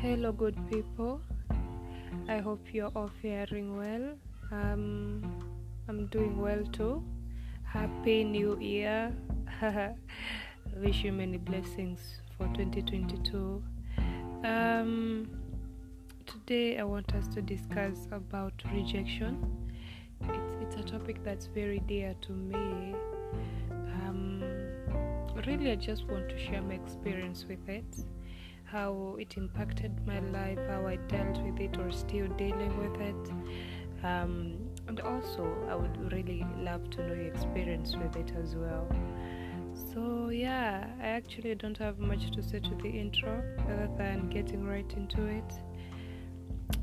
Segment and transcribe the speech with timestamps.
[0.00, 1.20] Hello, good people.
[2.28, 4.14] I hope you're all faring well.
[4.52, 5.24] Um,
[5.88, 7.02] I'm doing well too.
[7.64, 9.12] Happy New Year.
[10.76, 11.98] Wish you many blessings
[12.36, 13.60] for 2022.
[14.44, 15.28] Um,
[16.26, 19.44] today, I want us to discuss about rejection.
[20.20, 22.94] It's, it's a topic that's very dear to me.
[23.72, 24.44] Um,
[25.44, 28.04] really, I just want to share my experience with it
[28.70, 33.32] how it impacted my life, how I dealt with it or still dealing with it.
[34.04, 38.88] Um, and also, I would really love to know your experience with it as well.
[39.92, 44.64] So, yeah, I actually don't have much to say to the intro other than getting
[44.64, 45.52] right into it.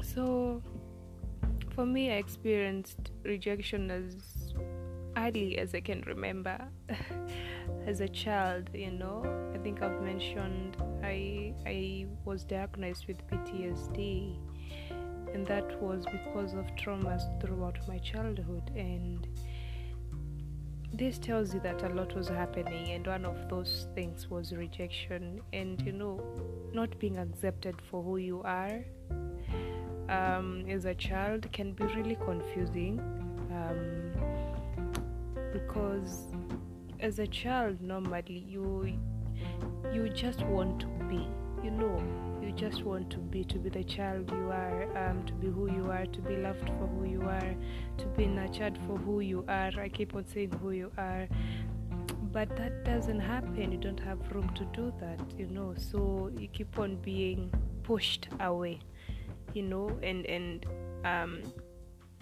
[0.03, 0.61] So,
[1.73, 4.53] for me, I experienced rejection as
[5.17, 6.57] early as I can remember.
[7.85, 9.23] as a child, you know,
[9.53, 14.37] I think I've mentioned I I was diagnosed with PTSD,
[15.33, 18.71] and that was because of traumas throughout my childhood.
[18.75, 19.27] And
[20.93, 25.41] this tells you that a lot was happening, and one of those things was rejection,
[25.53, 26.21] and you know,
[26.73, 28.83] not being accepted for who you are.
[30.09, 32.99] Um, as a child can be really confusing
[33.51, 34.11] um,
[35.51, 36.25] because
[36.99, 38.63] as a child normally you
[39.93, 41.27] you just want to be.
[41.63, 42.01] You know
[42.45, 45.71] you just want to be to be the child you are um, to be who
[45.71, 47.55] you are to be loved for who you are
[47.97, 49.71] to be nurtured for who you are.
[49.79, 51.27] I keep on saying who you are.
[52.31, 53.71] But that doesn't happen.
[53.71, 55.73] You don't have room to do that you know.
[55.77, 57.51] So you keep on being
[57.83, 58.79] pushed away
[59.53, 60.65] you know and and
[61.03, 61.41] um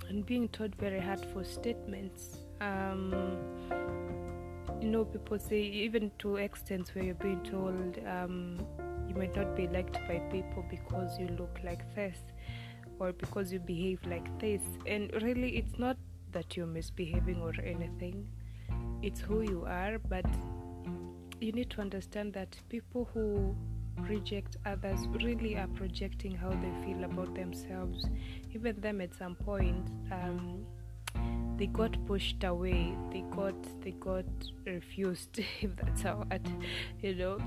[0.08, 2.38] and being taught very hurtful statements.
[2.62, 3.14] Um
[4.84, 8.60] you know people say even to extents where you're being told um,
[9.08, 12.18] you might not be liked by people because you look like this
[13.00, 14.62] or because you behave like this.
[14.86, 15.96] And really it's not
[16.34, 18.28] that you're misbehaving or anything.
[19.02, 20.26] It's who you are but
[21.40, 23.56] you need to understand that people who
[24.00, 28.04] reject others really are projecting how they feel about themselves.
[28.54, 30.66] Even them at some point um,
[31.58, 34.26] they got pushed away they got they got
[34.66, 36.46] refused if that's how it
[37.02, 37.38] you know?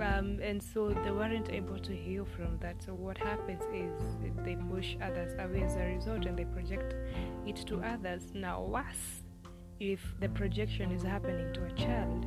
[0.00, 2.82] Um, and so they weren't able to heal from that.
[2.82, 3.92] So what happens is
[4.44, 6.94] they push others away as a result and they project
[7.46, 8.34] it to others.
[8.34, 9.22] Now worse
[9.80, 12.26] if the projection is happening to a child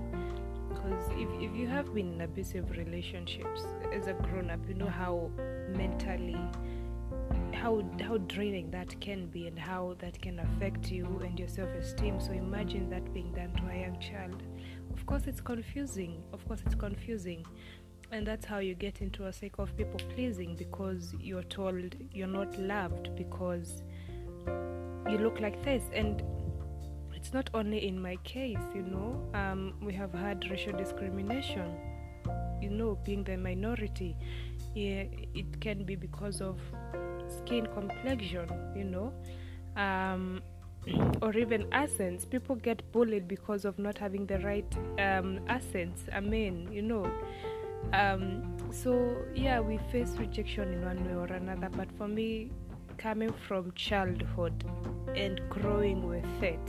[0.70, 5.32] because if, if you have been in abusive relationships as a grown-up you know how
[5.76, 6.38] mentally
[7.60, 12.20] how how draining that can be and how that can affect you and your self-esteem.
[12.22, 14.42] So imagine that being done to a young child.
[14.94, 16.24] Of course it's confusing.
[16.32, 17.46] Of course it's confusing.
[18.12, 22.28] And that's how you get into a cycle of people pleasing because you're told you're
[22.28, 23.84] not loved because
[25.10, 25.84] you look like this.
[25.94, 26.24] And
[27.14, 29.30] it's not only in my case you know.
[29.34, 31.76] Um, we have had racial discrimination
[32.62, 34.16] you know being the minority.
[34.74, 35.04] Yeah,
[35.34, 36.60] it can be because of
[37.30, 39.14] skin complexion, you know,
[39.76, 40.42] um,
[41.22, 42.26] or even accents.
[42.26, 46.04] People get bullied because of not having the right um, accents.
[46.14, 47.10] I mean, you know.
[47.94, 51.70] Um, so yeah, we face rejection in one way or another.
[51.70, 52.52] But for me,
[52.98, 54.64] coming from childhood
[55.16, 56.60] and growing with it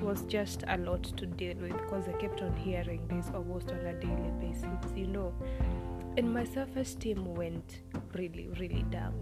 [0.00, 3.78] was just a lot to deal with because I kept on hearing this almost on
[3.78, 5.32] a daily basis, you know.
[6.18, 7.82] And my self esteem went
[8.16, 9.14] really, really down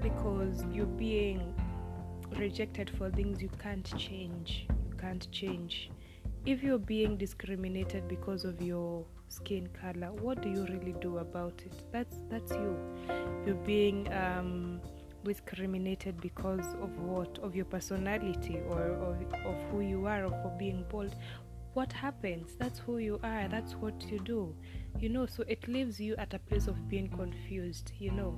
[0.00, 1.54] because you're being
[2.38, 4.66] rejected for things you can't change.
[4.88, 5.90] You can't change.
[6.46, 11.60] If you're being discriminated because of your skin color, what do you really do about
[11.66, 11.74] it?
[11.92, 12.74] That's that's you.
[13.44, 14.80] You're being um,
[15.24, 17.38] discriminated because of what?
[17.40, 21.14] Of your personality or of, of who you are or for being bold.
[21.74, 22.54] What happens?
[22.58, 23.48] That's who you are.
[23.48, 24.54] That's what you do.
[25.00, 28.36] You know, so it leaves you at a place of being confused, you know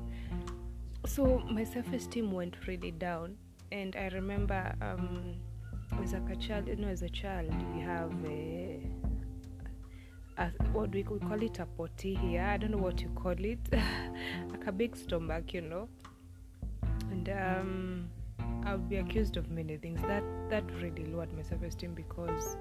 [1.07, 3.37] so my self-esteem went really down
[3.73, 5.35] and i remember um,
[6.03, 8.81] as a child you know as a child we have a,
[10.39, 13.35] a what we could call it a potty here i don't know what you call
[13.39, 13.59] it
[14.51, 15.89] like a big stomach you know
[17.11, 18.09] and um,
[18.65, 22.57] i would be accused of many things that that really lowered my self-esteem because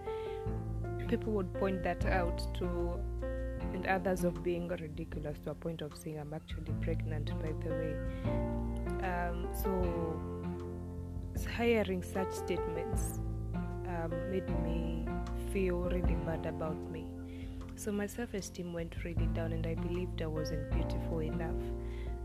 [1.08, 3.00] people would point that out to
[3.74, 7.70] and others of being ridiculous to a point of saying I'm actually pregnant, by the
[7.74, 7.96] way.
[9.04, 13.20] Um, so, hearing such statements
[13.88, 15.06] um, made me
[15.52, 17.08] feel really bad about me.
[17.76, 21.62] So my self esteem went really down, and I believed I wasn't beautiful enough.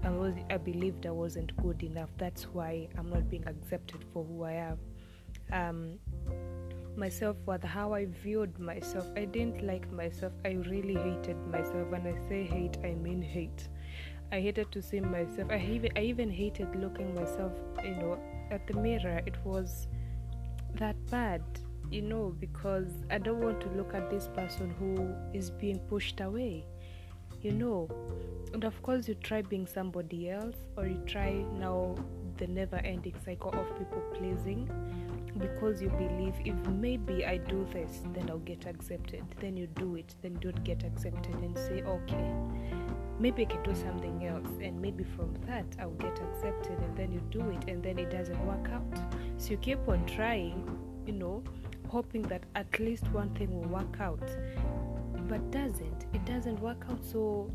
[0.04, 2.10] I was I believed I wasn't good enough.
[2.18, 4.78] That's why I'm not being accepted for who I am.
[5.52, 5.98] Um,
[6.96, 9.06] my self worth, how I viewed myself.
[9.16, 10.32] I didn't like myself.
[10.44, 11.88] I really hated myself.
[11.88, 13.68] When I say hate, I mean hate.
[14.30, 15.50] I hated to see myself.
[15.50, 17.52] I even I even hated looking myself,
[17.82, 18.18] you know,
[18.50, 19.22] at the mirror.
[19.26, 19.86] It was
[20.74, 21.42] that bad,
[21.90, 26.20] you know, because I don't want to look at this person who is being pushed
[26.20, 26.66] away,
[27.42, 27.88] you know.
[28.52, 31.94] And of course, you try being somebody else, or you try now
[32.38, 34.70] the never ending cycle of people pleasing
[35.38, 39.22] because you believe if maybe I do this, then I'll get accepted.
[39.40, 42.34] Then you do it, then don't get accepted, and say, okay,
[43.18, 47.12] maybe I can do something else, and maybe from that I'll get accepted, and then
[47.12, 48.98] you do it, and then it doesn't work out.
[49.36, 51.44] So you keep on trying, you know,
[51.88, 54.28] hoping that at least one thing will work out,
[55.28, 55.97] but doesn't.
[56.12, 57.50] It doesn't work out, so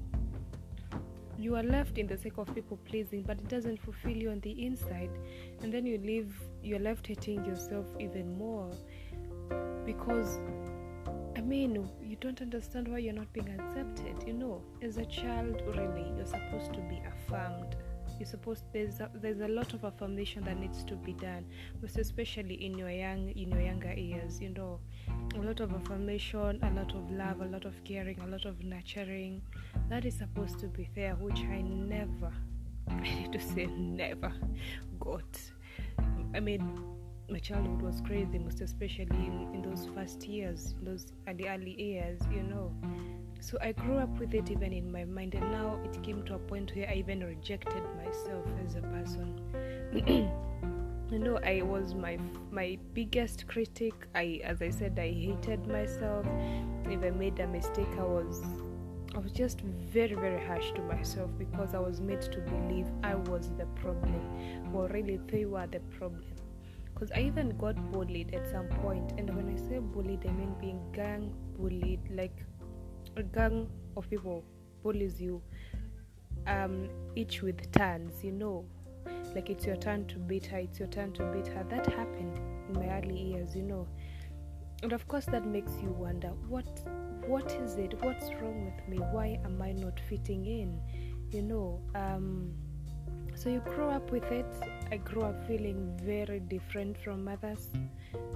[1.38, 4.40] you are left in the sake of people pleasing, but it doesn't fulfill you on
[4.42, 5.10] the inside,
[5.62, 6.34] and then you leave.
[6.64, 8.72] You're left hating yourself even more
[9.86, 10.40] because,
[11.36, 14.24] I mean, you don't understand why you're not being accepted.
[14.26, 17.76] You know, as a child, really, you're supposed to be affirmed.
[18.24, 21.44] You're supposed there's a, there's a lot of affirmation that needs to be done,
[21.82, 24.40] most especially in your young in your younger years.
[24.40, 24.80] You know,
[25.36, 28.64] a lot of affirmation, a lot of love, a lot of caring, a lot of
[28.64, 29.42] nurturing
[29.90, 32.32] that is supposed to be there, which I never,
[32.88, 34.32] I need to say never,
[35.02, 35.42] got.
[36.34, 36.96] I mean,
[37.30, 42.22] my childhood was crazy, most especially in, in those first years, those early, early years,
[42.32, 42.72] you know.
[43.44, 46.36] So I grew up with it even in my mind, and now it came to
[46.36, 49.42] a point where I even rejected myself as a person.
[51.12, 52.18] you know, I was my
[52.52, 54.08] my biggest critic.
[54.16, 56.26] I, as I said, I hated myself.
[56.86, 58.42] If I made a mistake, I was
[59.14, 63.16] I was just very, very harsh to myself because I was made to believe I
[63.16, 66.24] was the problem, or really they were the problem.
[66.94, 70.56] Because I even got bullied at some point, and when I say bullied, I mean
[70.62, 72.46] being gang bullied, like
[73.16, 74.44] a gang of people
[74.82, 75.42] bullies you,
[76.48, 78.66] um, each with turns, you know,
[79.36, 81.64] like it's your turn to beat her, it's your turn to beat her.
[81.70, 83.88] That happened in my early years, you know,
[84.82, 86.68] and of course that makes you wonder what
[87.28, 87.94] what is it?
[88.04, 88.98] What's wrong with me?
[88.98, 90.82] Why am i not fitting in?
[91.32, 92.54] You know um,
[93.44, 94.46] so you grow up with it
[94.90, 97.68] i grew up feeling very different from others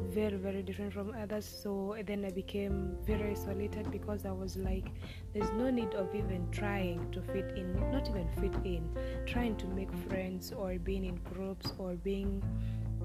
[0.09, 4.89] very very different from others so then i became very isolated because i was like
[5.33, 8.83] there's no need of even trying to fit in not even fit in
[9.25, 12.43] trying to make friends or being in groups or being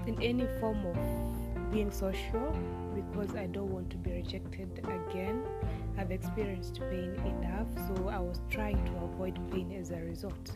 [0.05, 2.53] in any form of being social
[2.93, 5.43] because I don't want to be rejected again.
[5.97, 10.55] I've experienced pain enough, so I was trying to avoid pain as a result.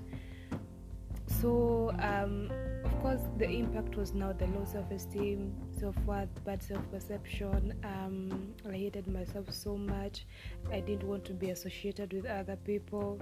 [1.42, 2.52] So, um,
[2.84, 7.74] of course, the impact was now the low self esteem, self worth, bad self perception.
[7.84, 10.26] Um, I hated myself so much.
[10.72, 13.20] I didn't want to be associated with other people.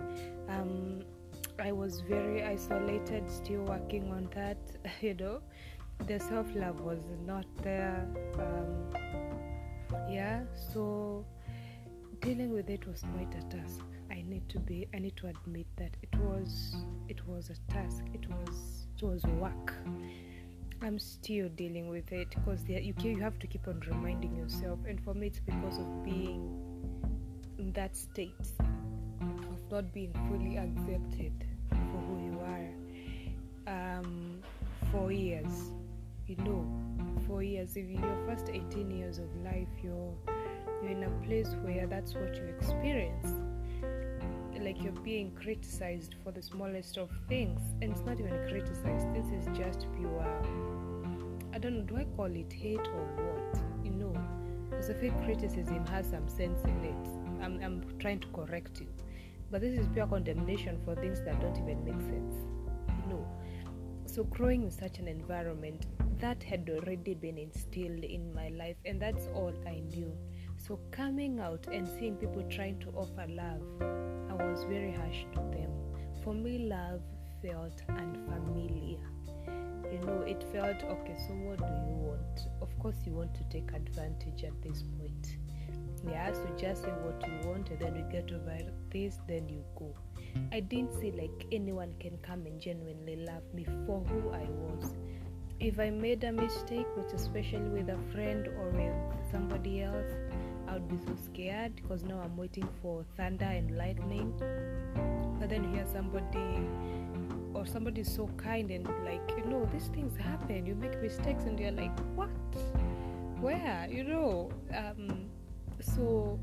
[0.50, 1.04] Um,
[1.60, 4.58] I was very isolated, still working on that,
[5.02, 5.42] you know
[6.08, 8.08] the self love was not there.
[8.38, 8.90] Um,
[10.10, 10.42] yeah,
[10.74, 11.26] so
[12.22, 13.82] dealing with it was quite a task.
[14.28, 14.88] Need to be.
[14.94, 16.76] I need to admit that it was.
[17.08, 18.04] It was a task.
[18.14, 18.88] It was.
[18.98, 19.74] It was work.
[20.82, 25.00] I'm still dealing with it because you you have to keep on reminding yourself, and
[25.04, 26.66] for me, it's because of being
[27.58, 31.34] in that state of not being fully accepted
[31.70, 34.42] for who you are um,
[34.92, 35.72] for years
[36.28, 36.66] you know
[37.28, 40.14] for years if in your first 18 years of life you're
[40.82, 43.45] you're in a place where that's what you experience
[44.66, 47.62] like you're being criticized for the smallest of things.
[47.82, 50.26] And it's not even criticized this is just pure
[51.54, 53.86] i don't know do i call it hate or what?
[53.86, 54.14] You know
[54.70, 57.44] because i feel criticism has some sense in it.
[57.44, 58.88] I'm, I'm trying to correct you.
[59.52, 62.36] But this is pure condemnation for things that don't even make sense
[63.06, 63.26] you know.
[64.06, 65.86] So growing in such an environment
[66.20, 70.12] that had already been instilled in my life, and that's all I knew.
[70.68, 75.40] So, coming out and seeing people trying to offer love, I was very harsh to
[75.56, 75.70] them.
[76.24, 77.02] For me, love
[77.40, 78.98] felt unfamiliar.
[79.92, 82.48] You know, it felt okay, so what do you want?
[82.64, 85.38] Of course, you want to take advantage at this point.
[86.04, 88.58] Yeah, so just say what you want, and then we get over
[88.90, 89.94] this, then you go.
[90.52, 94.96] I didn't see like anyone can come and genuinely love me for who I was
[95.60, 100.12] if I made a mistake, which especially with a friend or with somebody else,
[100.68, 104.34] I would be so scared because now I'm waiting for thunder and lightning.
[105.40, 106.68] But then you hear somebody
[107.54, 110.66] or somebody so kind and like, you know, these things happen.
[110.66, 112.30] You make mistakes and you're like, what?
[113.40, 113.88] Where?
[113.90, 114.52] You know?
[114.76, 115.30] Um,
[115.80, 116.40] so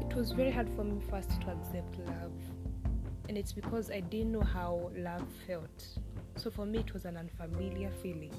[0.00, 2.32] it was very hard for me first to accept love.
[3.28, 5.86] And it's because I didn't know how love felt.
[6.36, 8.32] So for me, it was an unfamiliar feeling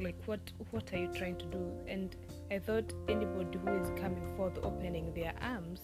[0.00, 1.72] like what what are you trying to do?
[1.86, 2.16] And
[2.50, 5.80] i thought anybody who is coming forth opening their arms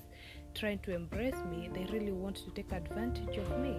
[0.54, 3.76] trying to embrace me they really want to take advantage of me.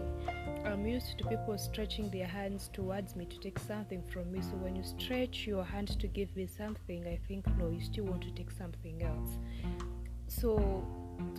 [0.66, 4.42] I'm used to people stretching their hands towards me to take something from me.
[4.42, 8.06] So when you stretch your hand to give me something i think no you still
[8.06, 9.32] want to take something else.
[10.28, 10.86] So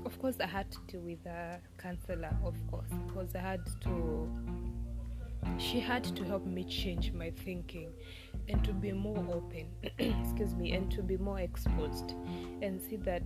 [0.05, 4.29] of course i had to deal with a counselor of course because i had to
[5.59, 7.91] she had to help me change my thinking
[8.51, 9.67] and to be more open
[9.99, 12.15] excuse me and to be more exposed
[12.63, 13.23] and see that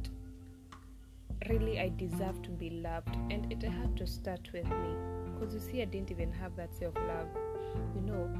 [1.49, 3.16] really i deserve to be loved.
[3.31, 4.95] And it had to start with me.
[5.25, 7.28] Because you see i didn't even have that self-love
[7.95, 8.31] you know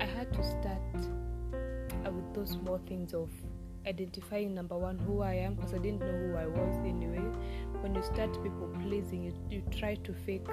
[0.00, 0.96] i had to start
[2.04, 3.30] uh, with those small things of
[3.86, 7.24] identifying number one who i am because i didn't know who i was anyway.
[7.80, 10.48] When you start people pleasing you, you try to fake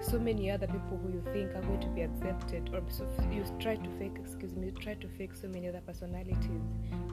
[0.00, 3.44] so many other people who you think are going to be accepted or so you
[3.60, 6.62] try to fake excuse me you try to fake so many other personalities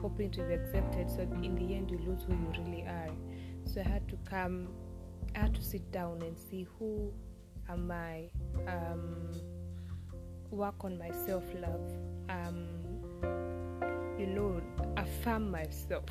[0.00, 3.10] hoping to be accepted so in the end you lose who you really are.
[3.64, 4.68] So i had to come
[5.36, 7.12] i had to sit down and see who
[7.68, 8.30] am i
[8.66, 9.30] um,
[10.50, 11.92] work on my self-love
[12.30, 12.66] um,
[14.18, 14.60] you know
[14.96, 16.08] affirm myself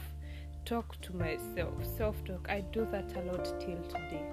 [0.67, 2.46] talk to myself self-talk.
[2.50, 4.25] I do that a lot till today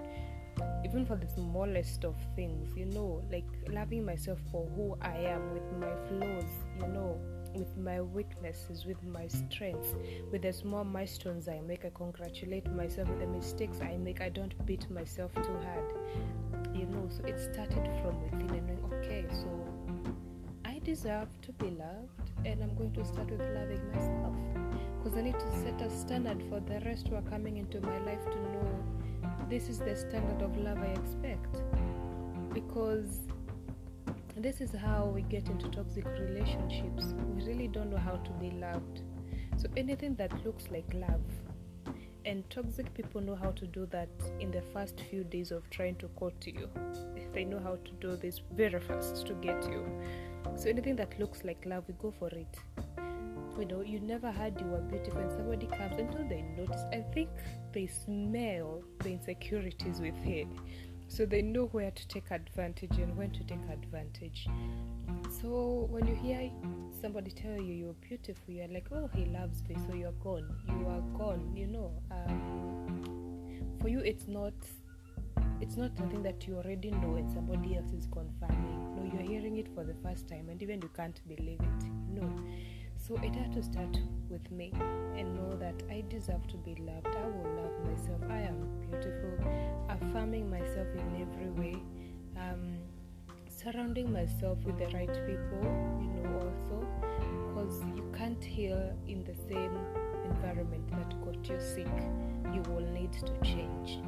[0.84, 5.52] even for the smallest of things, you know, like loving myself for who I am
[5.52, 6.44] with my flaws,
[6.78, 7.18] you know,
[7.54, 9.94] with my weaknesses, with my strengths,
[10.30, 11.84] with the small milestones I make.
[11.84, 14.20] I congratulate myself with the mistakes I make.
[14.20, 15.92] I don't beat myself too hard,
[16.75, 17.08] you know.
[17.08, 19.49] So it started from within, and then, okay, so
[20.64, 24.34] I deserve to be loved, and I'm going to start with loving myself
[25.02, 27.99] because I need to set a standard for the rest who are coming into my
[27.99, 28.74] life to know
[29.54, 31.62] this is the standard of love I expect.
[32.52, 33.20] Because
[34.37, 37.14] this is how we get into toxic relationships.
[37.28, 39.02] We really don't know how to be loved.
[39.56, 41.23] So anything that looks like love,
[42.25, 44.08] and toxic people know how to do that
[44.40, 46.68] in the first few days of trying to court you.
[47.32, 49.87] They know how to do this very fast to get you.
[50.56, 52.56] So anything that looks like love, we go for it
[53.58, 56.82] you know you never had you were beautiful and somebody comes until they notice.
[56.92, 57.30] I think
[57.73, 60.58] they smell the insecurities within
[61.08, 64.49] so they know where to take advantage and when to take advantage.
[65.40, 66.50] So when you hear
[67.00, 70.49] somebody tell you you're beautiful you're like oh he loves me so you're gone.
[70.66, 71.92] You are gone you know.
[72.11, 74.54] Um, for you it's not
[75.61, 78.96] it's not something that you already know and somebody else is confirming.
[78.96, 81.84] No you're hearing it for the first time and even you can't believe it.
[82.11, 82.28] No
[83.06, 83.99] so it had to start
[84.30, 84.73] with me
[85.16, 87.06] and know that I deserve to be loved.
[87.06, 88.20] I will love myself.
[88.30, 89.30] I am beautiful.
[89.90, 91.82] Affirming myself in every way.
[92.37, 92.78] Um,
[93.46, 96.87] surrounding myself with the right people, you know, also
[97.49, 99.76] because you can't heal in the same
[100.25, 101.87] environment that got you sick.
[102.52, 103.99] You will need to change.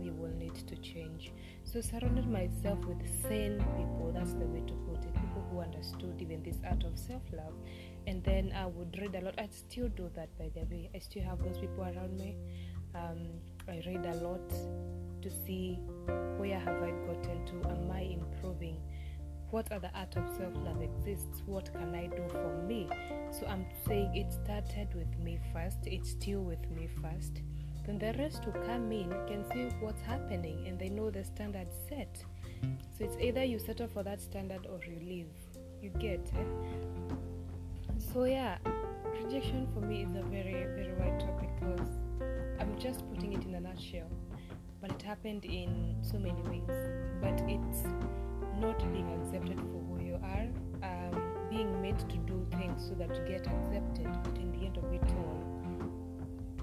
[0.00, 1.32] You will need to change.
[1.64, 4.12] So surrounded myself with sane people.
[4.14, 5.12] That's the way to put it.
[5.14, 7.54] People who understood even this art of self-love
[8.06, 9.34] and then I would read a lot.
[9.38, 10.90] I still do that, by the way.
[10.94, 12.36] I still have those people around me.
[12.94, 13.28] Um,
[13.68, 14.48] I read a lot
[15.22, 15.78] to see
[16.36, 17.68] where have I gotten to.
[17.68, 18.80] Am I improving?
[19.50, 21.42] What other art of self-love exists?
[21.46, 22.88] What can I do for me?
[23.30, 25.78] So I'm saying it started with me first.
[25.86, 27.40] It's still with me first.
[27.86, 31.68] Then the rest who come in can see what's happening and they know the standard
[31.88, 32.24] set.
[32.98, 35.28] So it's either you settle for that standard or you leave.
[35.82, 36.30] You get.
[36.36, 37.14] Eh?
[38.14, 38.58] So yeah,
[39.24, 41.88] rejection for me is a very very wide topic because
[42.60, 44.08] I'm just putting it in a nutshell.
[44.80, 46.70] But it happened in so many ways.
[47.20, 47.82] But it's
[48.60, 50.46] not being accepted for who you are,
[50.84, 54.06] um, being made to do things so that you get accepted.
[54.22, 55.42] But in the end of it all,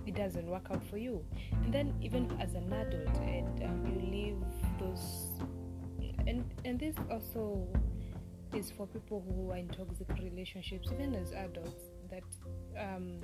[0.06, 1.22] it doesn't work out for you.
[1.66, 4.38] And then even as an adult, and um, you leave
[4.80, 5.28] those,
[6.26, 7.68] and and this also
[8.56, 12.24] is for people who are in toxic relationships, even as adults, that
[12.78, 13.22] um,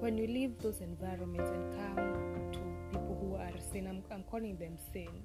[0.00, 2.58] when you leave those environments and come to
[2.90, 5.22] people who are sane, I'm, I'm calling them sane,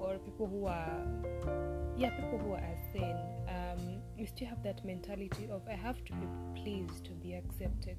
[0.00, 1.02] or people who are,
[1.96, 3.18] yeah, people who are sane,
[3.48, 6.26] um, you still have that mentality of I have to be
[6.62, 7.98] pleased to be accepted.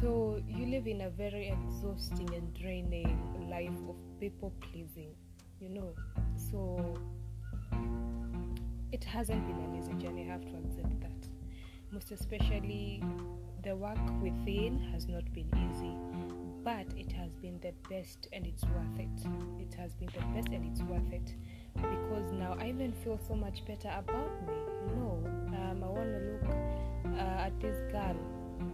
[0.00, 5.14] So you live in a very exhausting and draining life of people pleasing,
[5.60, 5.92] you know.
[6.50, 6.96] So
[8.92, 11.28] it hasn't been an easy journey, I have to accept that.
[11.90, 13.02] Most especially
[13.62, 15.96] the work within has not been easy,
[16.64, 19.26] but it has been the best and it's worth it.
[19.58, 21.34] It has been the best and it's worth it
[21.74, 24.54] because now I even feel so much better about me.
[24.88, 28.16] You know, um, I want to look uh, at this girl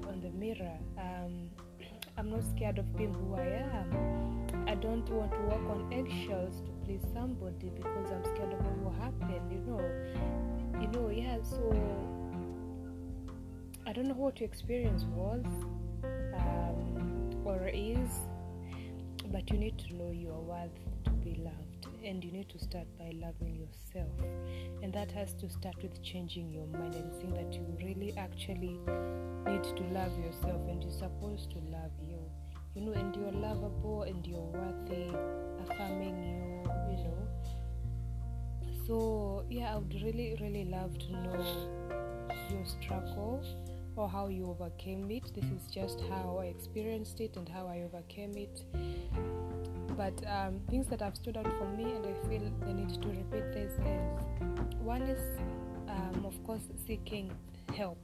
[0.08, 0.78] on the mirror.
[0.98, 1.50] Um,
[2.18, 4.66] I'm not scared of being who I am.
[4.68, 8.78] I don't want to walk on eggshells to please somebody because I'm scared of what
[8.82, 9.40] will happen.
[9.50, 9.80] You know,
[10.80, 11.38] you know, yeah.
[11.42, 11.72] So
[13.86, 15.44] I don't know what your experience was
[16.34, 18.10] um, or is,
[19.32, 20.70] but you need to know you are worth
[21.04, 24.10] to be loved, and you need to start by loving yourself,
[24.82, 28.78] and that has to start with changing your mind and seeing that you really actually
[29.46, 32.18] need to love yourself, and you're supposed to love you,
[32.74, 35.10] you know, and you're lovable and you're worthy,
[35.68, 36.70] affirming you,
[38.86, 41.44] So yeah, I would really, really love to know
[42.50, 43.42] your struggle
[43.96, 45.32] or how you overcame it.
[45.34, 48.64] This is just how I experienced it and how I overcame it.
[49.96, 53.08] But um, things that have stood out for me, and I feel the need to
[53.08, 55.40] repeat this is one is,
[55.88, 57.32] um, of course, seeking
[57.74, 57.98] help.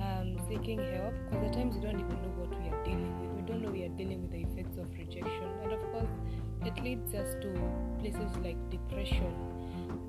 [0.00, 3.30] Um, seeking help because at times we don't even know what we are dealing with.
[3.40, 6.10] We don't know we are dealing with the effects of rejection, and of course,
[6.62, 7.52] it leads us to
[7.98, 9.34] places like depression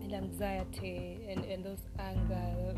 [0.01, 2.75] and anxiety and, and those anger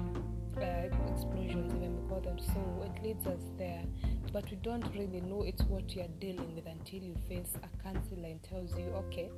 [0.58, 2.40] uh, explosions, even we call them.
[2.40, 3.84] So it leads us there,
[4.34, 8.28] but we don't really know it's what you're dealing with until you face a counselor
[8.28, 9.30] and tells you, okay,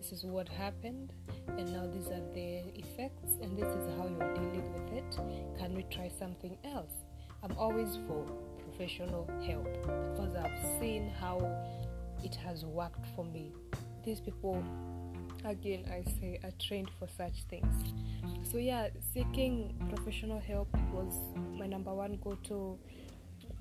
[0.00, 1.12] this is what happened,
[1.48, 5.18] and now these are the effects, and this is how you're dealing with it.
[5.58, 6.92] Can we try something else?
[7.42, 8.24] I'm always for
[8.58, 11.38] professional help because I've seen how
[12.22, 13.52] it has worked for me.
[14.08, 14.64] These people
[15.44, 17.92] again i say are trained for such things.
[18.50, 21.12] So yeah seeking professional help was
[21.54, 22.78] my number one go-to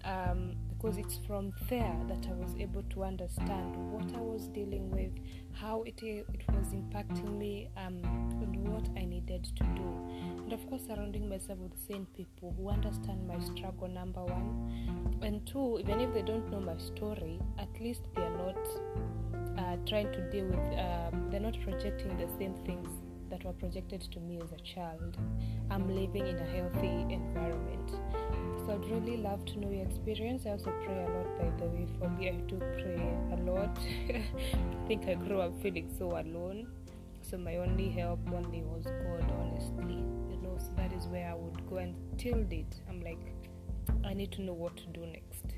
[0.06, 4.90] um, because it's from there that i was able to understand what i was dealing
[4.90, 5.12] with
[5.52, 8.00] how it, it was impacting me um,
[8.42, 9.88] and what i needed to do.
[10.44, 15.20] And of course surrounding myself with the same people who understand my struggle number one.
[15.22, 18.56] And two even if they don't know my story at least they are not
[19.86, 22.90] trying to deal with, um, they're not projecting the same things
[23.30, 25.18] that were projected to me as a child.
[25.70, 27.92] I'm living in a healthy environment.
[28.66, 30.46] So I'd really love to know your experience.
[30.46, 31.88] I also pray a lot, by the way.
[32.00, 33.78] For me, I do pray a lot.
[34.10, 36.68] I think I grew up feeling so alone.
[37.22, 40.04] So my only help only was God, honestly.
[40.30, 42.82] You know, so that is where I would go and till date.
[42.88, 43.20] I'm like,
[44.06, 45.57] I need to know what to do next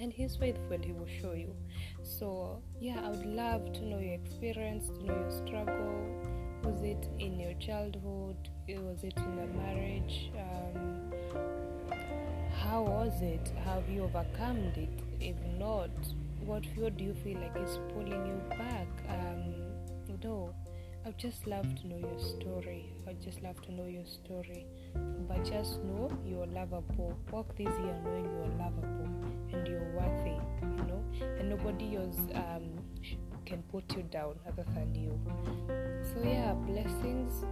[0.00, 1.54] and he's faithful he will show you.
[2.02, 6.06] So yeah i would love to know your experience to know your struggle.
[6.64, 8.36] Was it in your childhood?
[8.68, 10.30] Was it in a marriage?
[10.36, 11.12] Um,
[12.60, 13.52] how was it?
[13.64, 14.88] Have you overcome it?
[15.20, 15.90] If not
[16.44, 18.88] what fear do you feel like is pulling you back?
[19.08, 19.54] Um,
[20.08, 20.54] you know
[21.06, 22.90] I'd just love to know your story.
[23.08, 24.66] I'd just love to know your story.
[25.28, 27.16] But just know you're lovable.
[27.30, 29.08] Walk this year knowing you're lovable
[29.52, 31.04] and you're worthy, you know,
[31.38, 32.64] and nobody else um,
[33.44, 35.18] can put you down other than you.
[36.02, 37.44] So, yeah, blessings